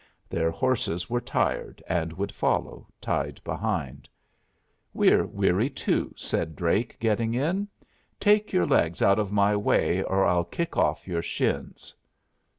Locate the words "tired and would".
1.21-2.31